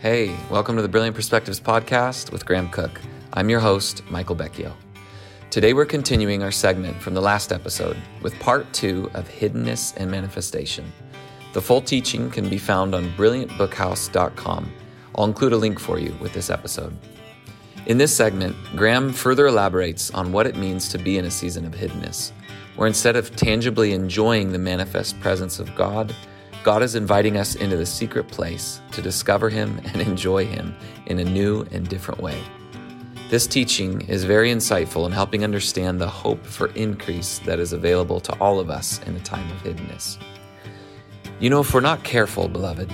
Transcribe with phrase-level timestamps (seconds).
[0.00, 3.00] Hey, welcome to the Brilliant Perspectives podcast with Graham Cooke.
[3.32, 4.72] I'm your host, Michael Becchio.
[5.50, 10.08] Today we're continuing our segment from the last episode with part two of Hiddenness and
[10.08, 10.92] Manifestation.
[11.52, 14.72] The full teaching can be found on brilliantbookhouse.com.
[15.16, 16.96] I'll include a link for you with this episode.
[17.86, 21.64] In this segment, Graham further elaborates on what it means to be in a season
[21.64, 22.30] of hiddenness,
[22.76, 26.14] where instead of tangibly enjoying the manifest presence of God,
[26.62, 30.74] God is inviting us into the secret place to discover Him and enjoy Him
[31.06, 32.40] in a new and different way.
[33.30, 38.20] This teaching is very insightful in helping understand the hope for increase that is available
[38.20, 40.18] to all of us in a time of hiddenness.
[41.40, 42.92] You know, if we're not careful, beloved,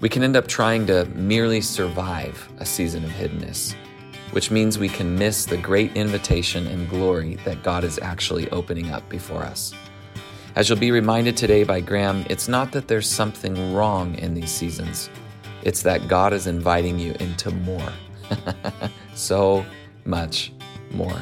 [0.00, 3.74] we can end up trying to merely survive a season of hiddenness
[4.32, 8.90] which means we can miss the great invitation and glory that God is actually opening
[8.90, 9.72] up before us.
[10.54, 14.50] As you'll be reminded today by Graham, it's not that there's something wrong in these
[14.50, 15.08] seasons,
[15.62, 17.92] it's that God is inviting you into more.
[19.14, 19.64] so
[20.04, 20.52] much
[20.90, 21.20] more.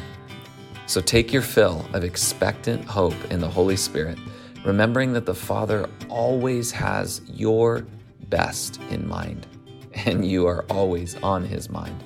[0.86, 4.18] So take your fill of expectant hope in the Holy Spirit,
[4.64, 7.86] remembering that the Father always has your
[8.28, 9.46] best in mind,
[10.06, 12.02] and you are always on His mind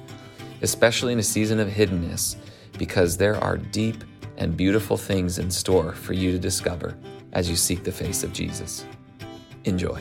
[0.65, 2.37] especially in a season of hiddenness,
[2.79, 4.03] because there are deep
[4.39, 6.97] and beautiful things in store for you to discover
[7.35, 8.87] as you seek the face of Jesus.
[9.65, 10.01] Enjoy.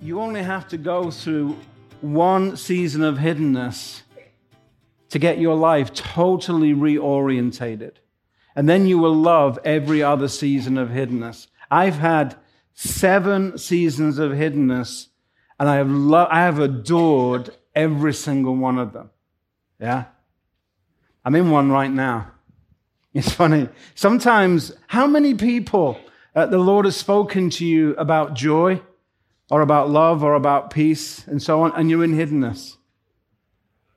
[0.00, 1.58] You only have to go through
[2.00, 4.02] one season of hiddenness
[5.10, 7.92] to get your life totally reorientated.
[8.54, 11.48] And then you will love every other season of hiddenness.
[11.70, 12.36] I've had
[12.74, 15.08] seven seasons of hiddenness
[15.58, 19.10] and I have, lo- I have adored every single one of them.
[19.80, 20.04] Yeah?
[21.24, 22.32] I'm in one right now.
[23.16, 23.70] It's funny.
[23.94, 25.98] Sometimes, how many people
[26.34, 28.82] uh, the Lord has spoken to you about joy
[29.50, 32.76] or about love or about peace and so on, and you're in hiddenness?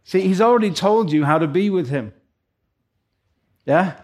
[0.06, 2.14] See, He's already told you how to be with Him.
[3.66, 3.96] Yeah?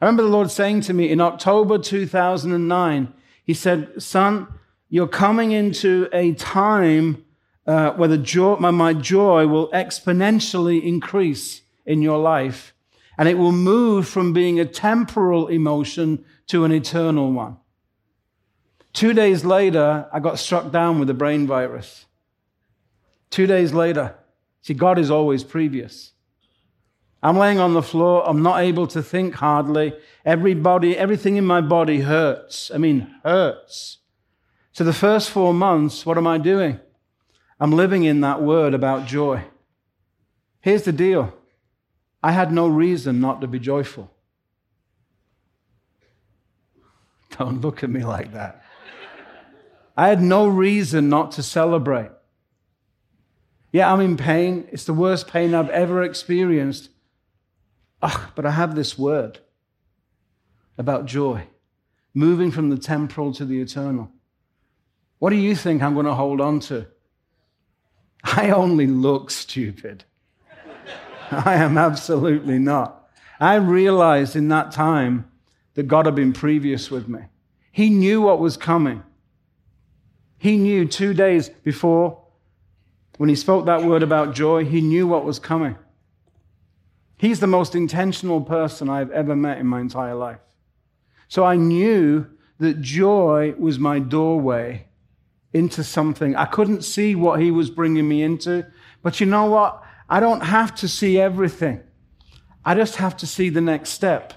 [0.00, 3.12] I remember the Lord saying to me in October 2009,
[3.44, 4.48] He said, Son,
[4.88, 7.26] you're coming into a time
[7.66, 12.72] uh, where the joy, my joy will exponentially increase in your life.
[13.20, 17.58] And it will move from being a temporal emotion to an eternal one.
[18.94, 22.06] Two days later, I got struck down with a brain virus.
[23.28, 24.14] Two days later,
[24.62, 26.12] see, God is always previous.
[27.22, 28.26] I'm laying on the floor.
[28.26, 29.92] I'm not able to think hardly.
[30.24, 32.70] Everybody, everything in my body hurts.
[32.74, 33.98] I mean, hurts.
[34.72, 36.80] So, the first four months, what am I doing?
[37.60, 39.44] I'm living in that word about joy.
[40.62, 41.34] Here's the deal
[42.22, 44.10] I had no reason not to be joyful.
[47.38, 48.62] Don't look at me like that.
[49.96, 52.10] I had no reason not to celebrate.
[53.72, 54.66] Yeah, I'm in pain.
[54.72, 56.90] It's the worst pain I've ever experienced.
[58.02, 59.40] Ugh, but I have this word
[60.78, 61.44] about joy,
[62.14, 64.10] moving from the temporal to the eternal.
[65.18, 66.86] What do you think I'm going to hold on to?
[68.24, 70.04] I only look stupid.
[71.44, 73.08] I am absolutely not.
[73.38, 75.30] I realized in that time
[75.74, 77.20] that God had been previous with me.
[77.70, 79.02] He knew what was coming.
[80.36, 82.22] He knew two days before,
[83.18, 85.76] when he spoke that word about joy, he knew what was coming.
[87.16, 90.40] He's the most intentional person I've ever met in my entire life.
[91.28, 92.26] So I knew
[92.58, 94.86] that joy was my doorway
[95.52, 96.34] into something.
[96.34, 98.66] I couldn't see what he was bringing me into.
[99.02, 99.82] But you know what?
[100.10, 101.80] I don't have to see everything.
[102.64, 104.34] I just have to see the next step.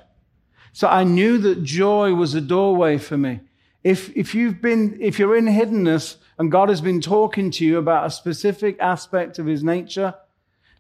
[0.72, 3.42] So I knew that joy was a doorway for me.
[3.84, 7.78] If, if you've been, if you're in hiddenness and God has been talking to you
[7.80, 10.14] about a specific aspect of his nature,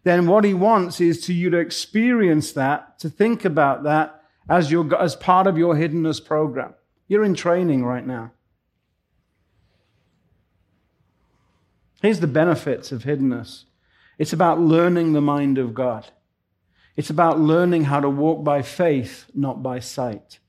[0.03, 4.71] then what he wants is to you to experience that, to think about that as
[4.71, 6.75] your, as part of your hiddenness program.
[7.07, 8.31] You're in training right now.
[12.01, 13.63] Here's the benefits of hiddenness
[14.17, 16.07] it's about learning the mind of God,
[16.95, 20.39] it's about learning how to walk by faith, not by sight.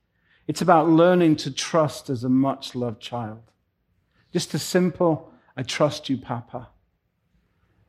[0.47, 3.41] It's about learning to trust as a much loved child.
[4.31, 6.69] Just a simple, I trust you, Papa.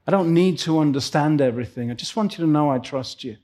[0.08, 1.92] I don't need to understand everything.
[1.92, 3.38] I just want you to know I trust you.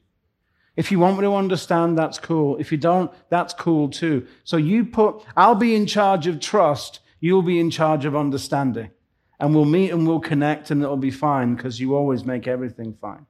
[0.77, 2.55] If you want me to understand, that's cool.
[2.57, 4.25] If you don't, that's cool too.
[4.45, 8.91] So you put, I'll be in charge of trust, you'll be in charge of understanding
[9.41, 12.95] and we'll meet and we'll connect and it'll be fine because you always make everything
[13.01, 13.25] fine.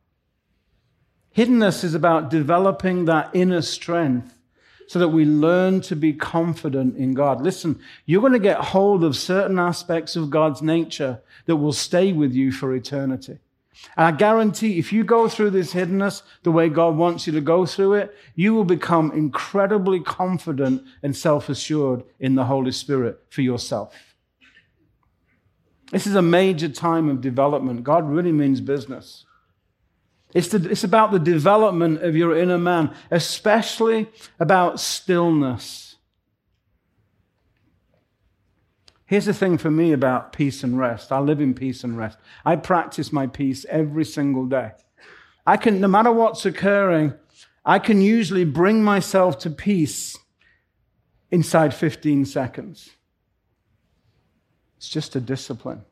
[1.35, 4.37] Hiddenness is about developing that inner strength
[4.87, 7.39] so that we learn to be confident in God.
[7.39, 12.11] Listen, you're going to get hold of certain aspects of God's nature that will stay
[12.11, 13.39] with you for eternity.
[13.95, 17.41] And I guarantee if you go through this hiddenness the way God wants you to
[17.41, 23.23] go through it, you will become incredibly confident and self assured in the Holy Spirit
[23.29, 24.10] for yourself.
[25.91, 27.83] This is a major time of development.
[27.83, 29.25] God really means business.
[30.33, 34.09] It's, the, it's about the development of your inner man, especially
[34.39, 35.97] about stillness.
[39.05, 41.11] Here's the thing for me about peace and rest.
[41.11, 42.17] I live in peace and rest.
[42.45, 44.71] I practice my peace every single day.
[45.45, 47.15] I can, no matter what's occurring,
[47.65, 50.17] I can usually bring myself to peace
[51.29, 52.91] inside 15 seconds.
[54.81, 55.85] It's just a discipline.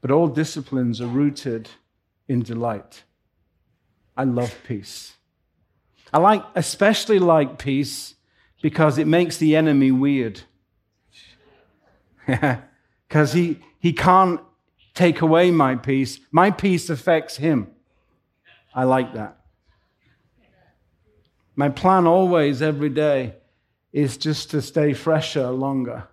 [0.00, 1.68] But all disciplines are rooted
[2.28, 3.02] in delight.
[4.16, 5.14] I love peace.
[6.12, 8.14] I like, especially like peace
[8.62, 10.42] because it makes the enemy weird.
[13.08, 14.40] Because he, he can't
[14.94, 16.20] take away my peace.
[16.30, 17.72] My peace affects him.
[18.72, 19.40] I like that.
[21.56, 23.34] My plan always, every day,
[23.92, 26.06] is just to stay fresher longer.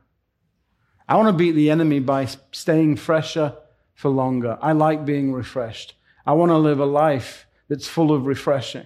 [1.07, 3.55] I want to beat the enemy by staying fresher
[3.93, 4.57] for longer.
[4.61, 5.95] I like being refreshed.
[6.25, 8.85] I want to live a life that's full of refreshing.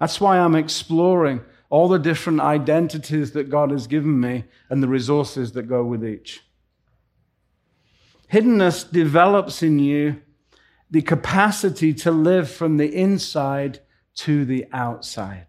[0.00, 4.88] That's why I'm exploring all the different identities that God has given me and the
[4.88, 6.42] resources that go with each.
[8.32, 10.22] Hiddenness develops in you
[10.90, 13.80] the capacity to live from the inside
[14.14, 15.46] to the outside.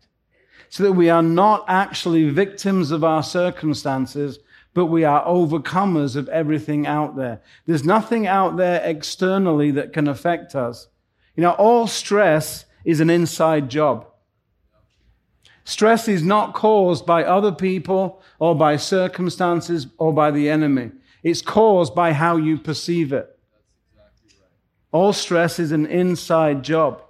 [0.69, 4.39] So that we are not actually victims of our circumstances,
[4.74, 7.42] but we are overcomers of everything out there.
[7.66, 10.88] There's nothing out there externally that can affect us.
[11.36, 14.07] You know, all stress is an inside job.
[15.63, 20.92] Stress is not caused by other people or by circumstances or by the enemy.
[21.22, 23.38] It's caused by how you perceive it.
[24.92, 27.04] All stress is an inside job.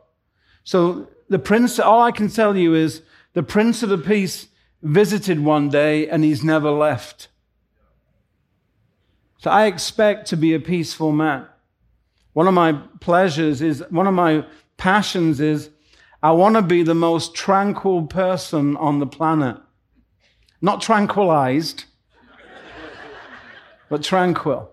[0.66, 3.02] So the prince, all I can tell you is
[3.34, 4.48] the prince of the peace
[4.82, 7.29] visited one day and he's never left.
[9.40, 11.48] So I expect to be a peaceful man.
[12.34, 14.46] One of my pleasures is, one of my
[14.76, 15.70] passions is,
[16.22, 19.58] I want to be the most tranquil person on the planet.
[20.62, 21.86] Not tranquilized,
[23.90, 24.72] but tranquil.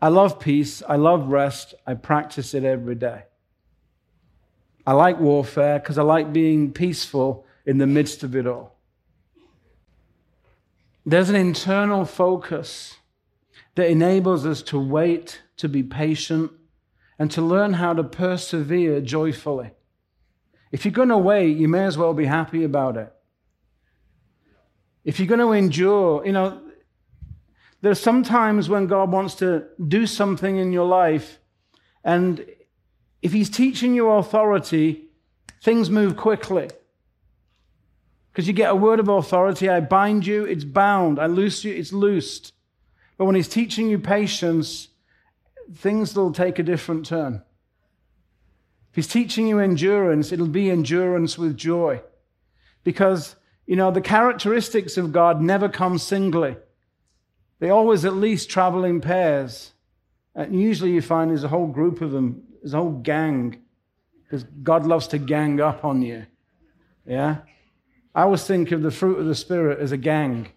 [0.00, 0.82] I love peace.
[0.88, 1.74] I love rest.
[1.86, 3.24] I practice it every day.
[4.86, 8.74] I like warfare because I like being peaceful in the midst of it all.
[11.04, 12.96] There's an internal focus
[13.78, 16.50] that enables us to wait to be patient,
[17.16, 19.70] and to learn how to persevere joyfully.
[20.72, 23.12] If you're going to wait, you may as well be happy about it.
[25.04, 26.60] If you're going to endure, you know,
[27.80, 31.38] there are some times when God wants to do something in your life,
[32.02, 32.44] and
[33.22, 35.04] if He's teaching you authority,
[35.62, 36.68] things move quickly.
[38.32, 41.20] Because you get a word of authority, I bind you, it's bound.
[41.20, 42.54] I loose you, it's loosed.
[43.18, 44.88] But when He's teaching you patience,
[45.74, 47.42] things will take a different turn.
[48.90, 52.00] If he's teaching you endurance, it'll be endurance with joy.
[52.84, 53.36] Because,
[53.66, 56.56] you know, the characteristics of God never come singly,
[57.58, 59.72] they always at least travel in pairs.
[60.34, 63.60] And usually you find there's a whole group of them, there's a whole gang,
[64.22, 66.26] because God loves to gang up on you.
[67.04, 67.38] Yeah?
[68.14, 70.48] I always think of the fruit of the Spirit as a gang.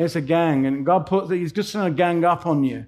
[0.00, 2.86] It's a gang, and God put He's just going to gang up on you.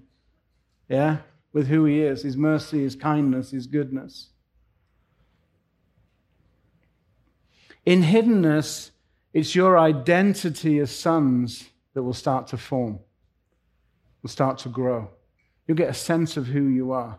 [0.88, 1.18] Yeah?
[1.52, 4.30] With who He is His mercy, His kindness, His goodness.
[7.84, 8.92] In hiddenness,
[9.34, 12.98] it's your identity as sons that will start to form,
[14.22, 15.10] will start to grow.
[15.66, 17.18] You'll get a sense of who you are.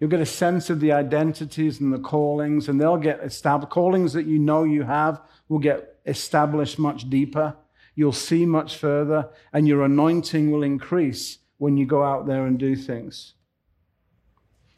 [0.00, 3.70] You'll get a sense of the identities and the callings, and they'll get established.
[3.70, 7.54] Callings that you know you have will get established much deeper
[7.96, 12.58] you'll see much further, and your anointing will increase when you go out there and
[12.58, 13.34] do things.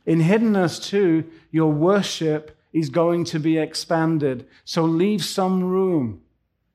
[0.07, 4.47] In hiddenness, too, your worship is going to be expanded.
[4.65, 6.23] So leave some room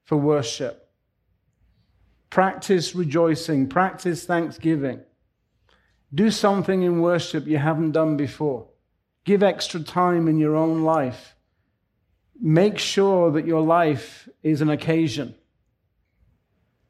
[0.03, 0.91] for worship.
[2.29, 4.99] Practice rejoicing, practice thanksgiving.
[6.13, 8.67] Do something in worship you haven't done before.
[9.23, 11.35] Give extra time in your own life.
[12.39, 15.33] Make sure that your life is an occasion.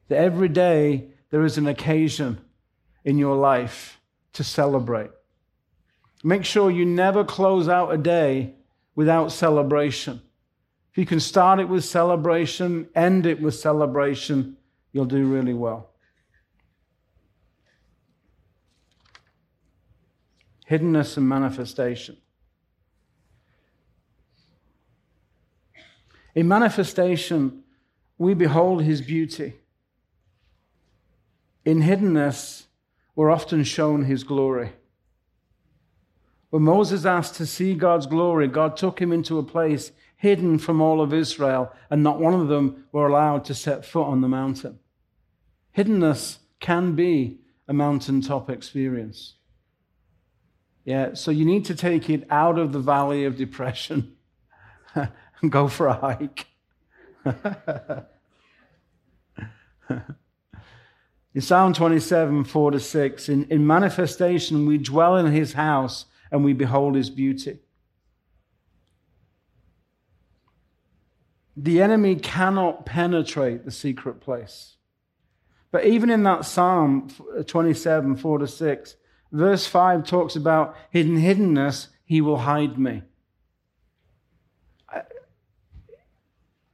[0.10, 2.41] That every day there is an occasion
[3.03, 4.00] in your life
[4.33, 5.12] to celebrate.
[6.24, 8.55] Make sure you never close out a day
[8.95, 10.22] without celebration.
[10.91, 14.57] If you can start it with celebration, end it with celebration,
[14.91, 15.89] you'll do really well.
[20.69, 22.17] Hiddenness and manifestation.
[26.36, 27.63] In manifestation,
[28.17, 29.53] we behold his beauty.
[31.65, 32.65] In hiddenness,
[33.15, 34.74] we're often shown his glory.
[36.50, 40.82] When Moses asked to see God's glory, God took him into a place hidden from
[40.82, 44.27] all of Israel, and not one of them were allowed to set foot on the
[44.27, 44.79] mountain.
[45.75, 49.36] Hiddenness can be a mountaintop experience.
[50.86, 54.15] Yeah, so you need to take it out of the valley of depression
[54.96, 56.48] and go for a hike.
[61.33, 66.43] in Psalm 27, 4 to 6, in, in manifestation, we dwell in his house and
[66.43, 67.59] we behold his beauty.
[71.57, 74.77] The enemy cannot penetrate the secret place.
[75.71, 78.95] But even in that Psalm uh, 27, 4 to 6,
[79.31, 83.01] verse 5 talks about hidden hiddenness, he will hide me.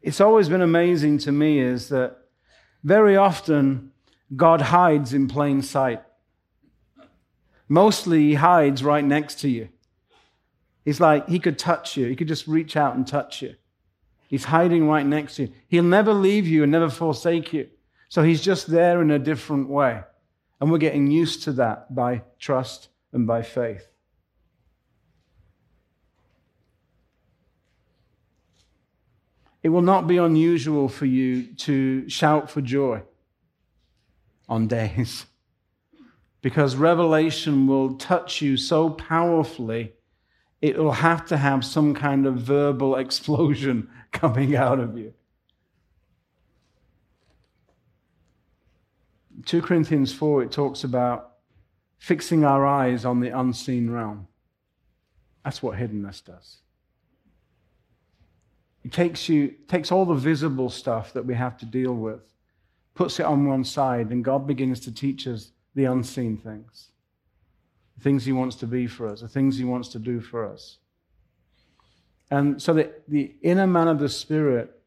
[0.02, 2.18] It's always been amazing to me is that
[2.84, 3.92] very often
[4.36, 6.04] God hides in plain sight.
[7.68, 9.70] Mostly he hides right next to you.
[10.86, 12.08] He's like, he could touch you.
[12.08, 13.56] He could just reach out and touch you.
[14.28, 15.54] He's hiding right next to you.
[15.68, 17.68] He'll never leave you and never forsake you.
[18.10, 20.02] So he's just there in a different way.
[20.60, 23.88] And we're getting used to that by trust and by faith.
[29.62, 33.04] It will not be unusual for you to shout for joy
[34.50, 35.26] on days
[36.42, 39.94] because revelation will touch you so powerfully,
[40.62, 45.14] it will have to have some kind of verbal explosion coming out of you.
[49.46, 51.32] 2 Corinthians 4, it talks about
[51.98, 54.28] fixing our eyes on the unseen realm.
[55.44, 56.58] That's what hiddenness does.
[58.84, 62.22] It takes you takes all the visible stuff that we have to deal with,
[62.96, 66.92] puts it on one side, and God begins to teach us the unseen things.
[67.98, 70.46] The things He wants to be for us, the things He wants to do for
[70.46, 70.78] us.
[72.32, 74.80] And so the, the inner man of the Spirit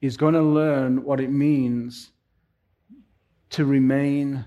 [0.00, 2.10] is going to learn what it means
[3.50, 4.44] to remain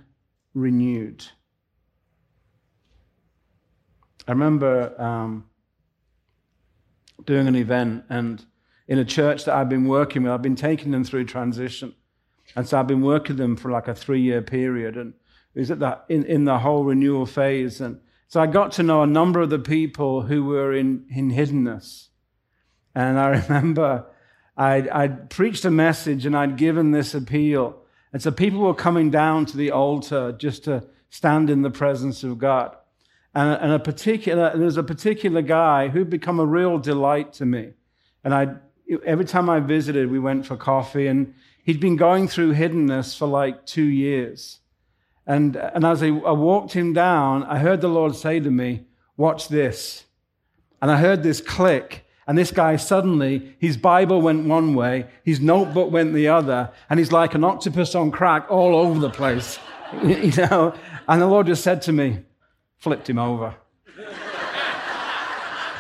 [0.53, 1.25] renewed.
[4.27, 5.45] I remember um,
[7.25, 8.43] doing an event, and
[8.87, 11.93] in a church that I've been working with, I've been taking them through transition.
[12.55, 14.97] And so I've been working them for like a three year period.
[14.97, 15.13] And
[15.55, 17.81] it was at that, in, in the whole renewal phase.
[17.81, 21.31] And so I got to know a number of the people who were in, in
[21.31, 22.07] hiddenness.
[22.95, 24.05] And I remember
[24.55, 27.79] I'd, I'd preached a message and I'd given this appeal.
[28.11, 32.23] And so people were coming down to the altar just to stand in the presence
[32.23, 32.75] of God.
[33.35, 37.45] And, and a particular, there was a particular guy who'd become a real delight to
[37.45, 37.73] me.
[38.23, 38.55] And I,
[39.05, 41.33] every time I visited, we went for coffee, and
[41.63, 44.59] he'd been going through hiddenness for like two years.
[45.25, 48.85] And, and as I, I walked him down, I heard the Lord say to me,
[49.15, 50.05] Watch this.
[50.81, 55.39] And I heard this click, and this guy suddenly, his Bible went one way, his
[55.39, 59.59] notebook went the other, and he's like an octopus on crack all over the place.
[60.03, 60.73] you know?
[61.07, 62.19] And the Lord just said to me,
[62.77, 63.55] flipped him over.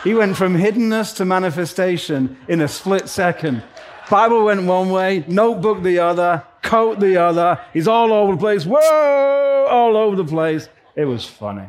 [0.03, 3.63] he went from hiddenness to manifestation in a split second.
[4.09, 7.59] Bible went one way, notebook the other, coat the other.
[7.73, 8.65] He's all over the place.
[8.65, 9.67] Whoa!
[9.69, 10.67] All over the place.
[10.95, 11.67] It was funny.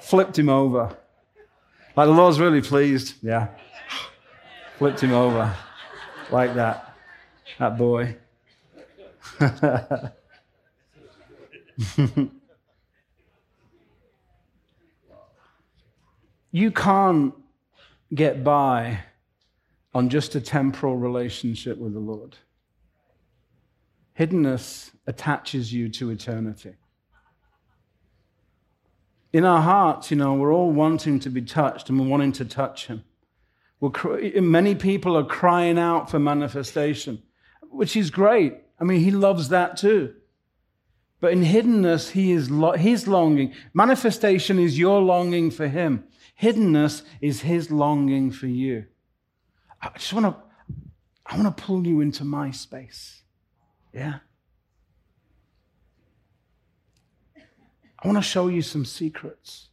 [0.00, 0.96] Flipped him over.
[1.96, 3.14] Like the Lord's really pleased.
[3.22, 3.48] Yeah.
[4.78, 5.54] Flipped him over.
[6.30, 6.94] Like that.
[7.58, 8.16] That boy.
[16.50, 17.34] you can't
[18.14, 19.00] get by
[19.92, 22.36] on just a temporal relationship with the Lord.
[24.18, 26.74] Hiddenness attaches you to eternity.
[29.32, 32.44] In our hearts, you know, we're all wanting to be touched and we're wanting to
[32.44, 33.04] touch Him.
[33.80, 37.22] We're, many people are crying out for manifestation,
[37.62, 38.58] which is great.
[38.80, 40.14] I mean, He loves that too.
[41.20, 43.54] But in hiddenness, he is lo- His longing.
[43.74, 46.04] Manifestation is your longing for Him.
[46.40, 48.86] Hiddenness is His longing for you.
[49.82, 50.36] I just want to,
[51.26, 53.22] I want to pull you into my space.
[53.92, 54.16] Yeah?
[58.02, 59.68] I want to show you some secrets.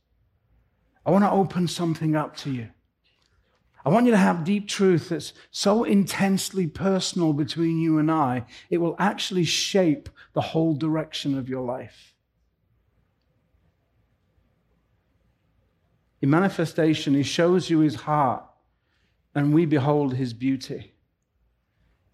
[1.06, 2.70] I want to open something up to you.
[3.86, 8.46] I want you to have deep truth that's so intensely personal between you and I,
[8.70, 12.14] it will actually shape the whole direction of your life.
[16.22, 18.44] In manifestation, he shows you his heart,
[19.38, 20.94] and we behold his beauty.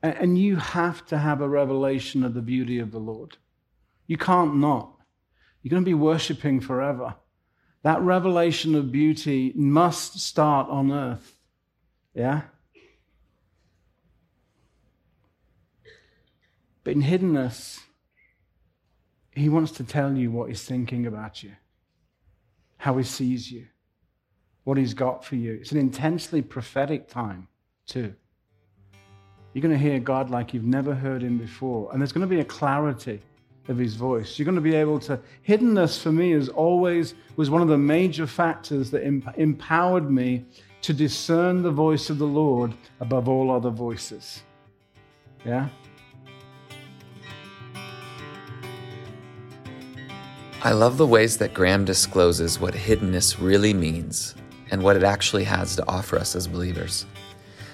[0.01, 3.37] And you have to have a revelation of the beauty of the Lord.
[4.07, 4.97] You can't not.
[5.61, 7.15] You're going to be worshiping forever.
[7.83, 11.37] That revelation of beauty must start on earth.
[12.13, 12.41] Yeah?
[16.83, 17.79] But in hiddenness,
[19.31, 21.53] he wants to tell you what he's thinking about you,
[22.79, 23.67] how he sees you,
[24.63, 25.53] what he's got for you.
[25.61, 27.47] It's an intensely prophetic time,
[27.85, 28.13] too.
[29.53, 31.91] You're going to hear God like you've never heard him before.
[31.91, 33.21] And there's going to be a clarity
[33.67, 34.37] of his voice.
[34.37, 35.19] You're going to be able to.
[35.47, 39.03] Hiddenness for me is always was one of the major factors that
[39.37, 40.45] empowered me
[40.81, 44.43] to discern the voice of the Lord above all other voices.
[45.45, 45.69] Yeah?
[50.61, 54.35] I love the ways that Graham discloses what hiddenness really means
[54.73, 57.05] and what it actually has to offer us as believers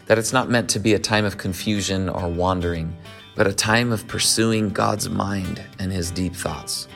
[0.10, 2.92] that it's not meant to be a time of confusion or wandering,
[3.36, 6.88] but a time of pursuing God's mind and His deep thoughts,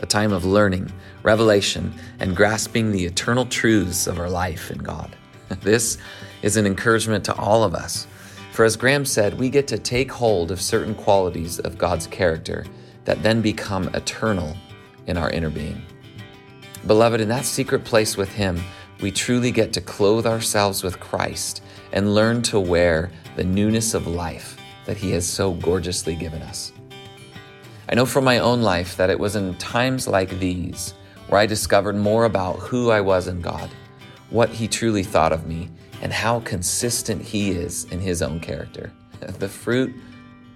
[0.00, 0.92] a time of learning,
[1.22, 5.16] revelation, and grasping the eternal truths of our life in God.
[5.62, 5.96] This
[6.42, 8.06] is an encouragement to all of us.
[8.52, 12.66] For as Graham said, we get to take hold of certain qualities of God's character
[13.06, 14.54] that then become eternal
[15.06, 15.82] in our inner being.
[16.86, 18.60] Beloved, in that secret place with Him,
[19.00, 24.06] we truly get to clothe ourselves with Christ and learn to wear the newness of
[24.06, 26.72] life that He has so gorgeously given us.
[27.88, 30.94] I know from my own life that it was in times like these
[31.28, 33.70] where I discovered more about who I was in God,
[34.30, 35.70] what He truly thought of me,
[36.02, 38.92] and how consistent He is in His own character.
[39.38, 39.94] The fruit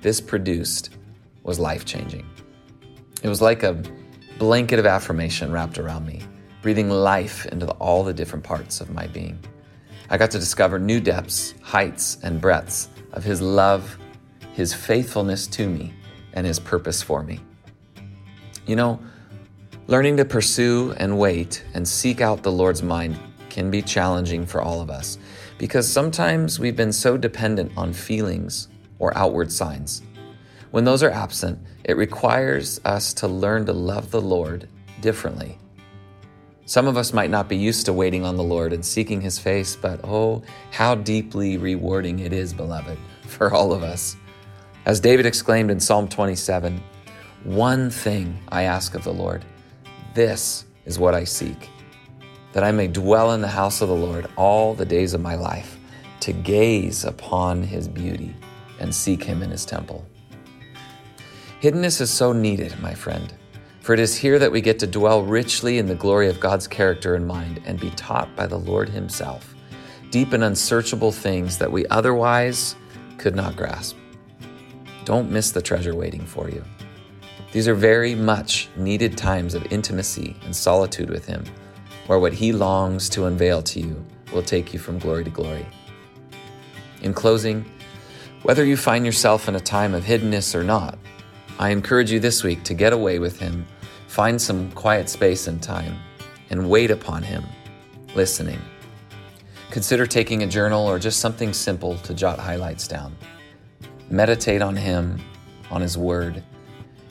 [0.01, 0.91] this produced
[1.43, 2.27] was life changing.
[3.23, 3.83] It was like a
[4.39, 6.23] blanket of affirmation wrapped around me,
[6.65, 9.39] breathing life into all the different parts of my being.
[10.09, 13.99] I got to discover new depths, heights, and breadths of His love,
[14.55, 15.93] His faithfulness to me,
[16.33, 17.39] and His purpose for me.
[18.67, 18.99] You know,
[19.89, 23.19] learning to pursue and wait and seek out the Lord's mind
[23.51, 25.19] can be challenging for all of us
[25.59, 30.01] because sometimes we've been so dependent on feelings or outward signs.
[30.71, 34.67] When those are absent, it requires us to learn to love the Lord
[35.03, 35.59] differently
[36.67, 39.39] some of us might not be used to waiting on the Lord and seeking His
[39.39, 44.17] face, but oh, how deeply rewarding it is, beloved, for all of us.
[44.87, 46.83] As David exclaimed in Psalm 27
[47.45, 49.45] One thing I ask of the Lord,
[50.15, 51.69] this is what I seek,
[52.53, 55.35] that I may dwell in the house of the Lord all the days of my
[55.35, 55.79] life,
[56.21, 58.35] to gaze upon His beauty
[58.81, 60.07] and seek Him in His temple.
[61.61, 63.33] Hiddenness is so needed, my friend.
[63.85, 66.67] For it is here that we get to dwell richly in the glory of God's
[66.67, 69.55] character and mind and be taught by the Lord Himself
[70.11, 72.77] deep and unsearchable things that we otherwise
[73.19, 73.95] could not grasp.
[75.05, 76.65] Don't miss the treasure waiting for you.
[77.53, 81.45] These are very much needed times of intimacy and solitude with Him,
[82.07, 85.67] where what He longs to unveil to you will take you from glory to glory.
[87.03, 87.71] In closing,
[88.45, 90.99] whether you find yourself in a time of hiddenness or not,
[91.59, 93.67] I encourage you this week to get away with Him
[94.15, 95.99] Find some quiet space and time
[96.51, 97.43] and wait upon Him,
[98.15, 98.61] listening.
[99.73, 103.17] Consider taking a journal or just something simple to jot highlights down.
[104.11, 105.21] Meditate on Him,
[105.69, 106.45] on His Word,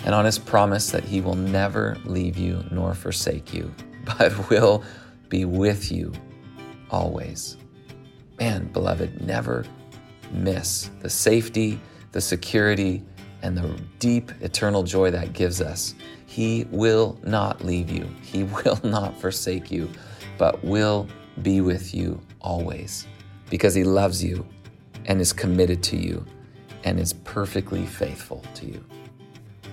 [0.05, 3.69] and on His promise that He will never leave you nor forsake you,
[4.17, 4.81] but will
[5.27, 6.13] be with you
[6.89, 7.57] always.
[8.39, 9.65] Man, beloved, never
[10.31, 11.81] miss the safety,
[12.13, 13.03] the security,
[13.41, 15.95] and the deep eternal joy that gives us
[16.33, 19.87] he will not leave you, He will not forsake you,
[20.39, 21.07] but will
[21.43, 23.05] be with you always
[23.51, 24.43] because He loves you
[25.05, 26.25] and is committed to you
[26.85, 28.83] and is perfectly faithful to you.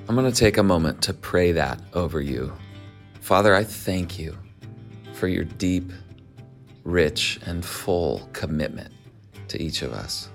[0.07, 2.53] I'm going to take a moment to pray that over you.
[3.23, 4.37] Father, I thank you
[5.15, 5.91] for your deep,
[6.85, 8.93] rich, and full commitment
[9.49, 10.29] to each of us.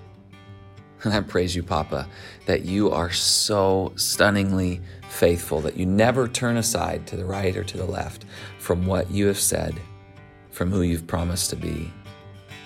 [1.06, 2.08] And I praise you, Papa,
[2.48, 7.64] that you are so stunningly faithful, that you never turn aside to the right or
[7.64, 8.26] to the left
[8.58, 9.80] from what you have said,
[10.50, 11.94] from who you've promised to be,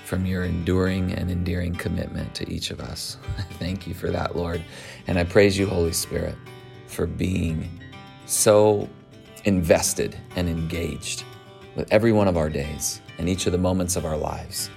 [0.06, 3.18] from your enduring and endearing commitment to each of us.
[3.38, 4.64] I thank you for that, Lord.
[5.08, 6.36] And I praise you, Holy Spirit,
[6.88, 7.70] for being
[8.26, 8.88] so
[9.44, 11.26] invested and engaged
[11.76, 14.70] with every one of our days and each of the moments of our lives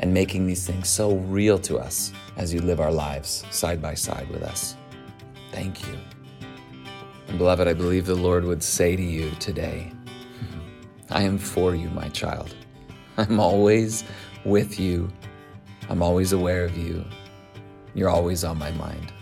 [0.00, 3.92] and making these things so real to us as you live our lives side by
[3.92, 4.74] side with us.
[5.52, 5.98] Thank you.
[7.28, 9.92] And beloved, I believe the Lord would say to you today,
[11.10, 12.54] I am for you, my child.
[13.18, 14.04] I'm always
[14.46, 15.12] with you.
[15.90, 17.04] I'm always aware of you.
[17.94, 19.12] You're always on my mind.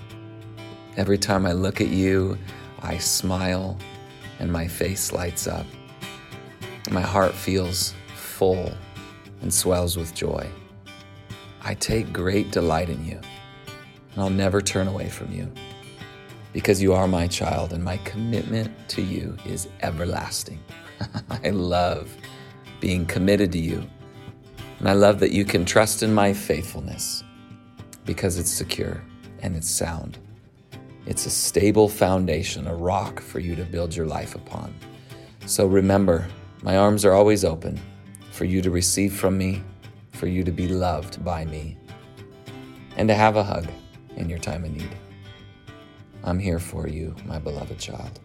[0.96, 2.38] Every time I look at you,
[2.82, 3.76] I smile
[4.38, 5.66] and my face lights up.
[6.88, 8.72] My heart feels full
[9.42, 10.48] and swells with joy.
[11.62, 13.20] I take great delight in you,
[14.12, 15.50] and I'll never turn away from you
[16.52, 20.60] because you are my child, and my commitment to you is everlasting.
[21.30, 22.14] I love
[22.80, 23.86] being committed to you,
[24.78, 27.22] and I love that you can trust in my faithfulness
[28.04, 29.02] because it's secure
[29.40, 30.18] and it's sound.
[31.06, 34.74] It's a stable foundation, a rock for you to build your life upon.
[35.46, 36.26] So remember,
[36.62, 37.80] my arms are always open
[38.30, 39.62] for you to receive from me
[40.18, 41.76] for you to be loved by me
[42.96, 43.68] and to have a hug
[44.16, 44.90] in your time of need.
[46.24, 48.18] I'm here for you, my beloved child.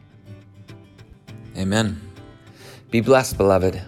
[1.55, 2.01] Amen.
[2.89, 3.79] Be blessed, beloved,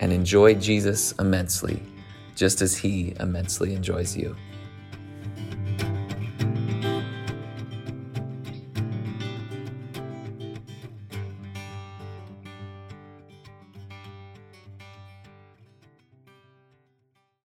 [0.00, 1.82] and enjoy Jesus immensely,
[2.36, 4.36] just as he immensely enjoys you.